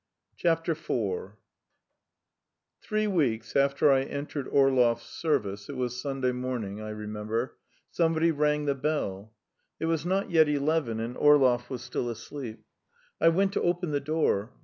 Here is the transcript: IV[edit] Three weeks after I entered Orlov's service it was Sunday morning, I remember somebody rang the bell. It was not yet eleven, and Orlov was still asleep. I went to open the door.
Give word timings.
IV[edit] 0.43 1.33
Three 2.81 3.05
weeks 3.05 3.55
after 3.55 3.91
I 3.91 4.01
entered 4.01 4.47
Orlov's 4.47 5.03
service 5.03 5.69
it 5.69 5.75
was 5.77 6.01
Sunday 6.01 6.31
morning, 6.31 6.81
I 6.81 6.89
remember 6.89 7.59
somebody 7.91 8.31
rang 8.31 8.65
the 8.65 8.73
bell. 8.73 9.31
It 9.79 9.85
was 9.85 10.03
not 10.03 10.31
yet 10.31 10.49
eleven, 10.49 10.99
and 10.99 11.15
Orlov 11.15 11.69
was 11.69 11.83
still 11.83 12.09
asleep. 12.09 12.63
I 13.21 13.29
went 13.29 13.53
to 13.53 13.61
open 13.61 13.91
the 13.91 13.99
door. 13.99 14.51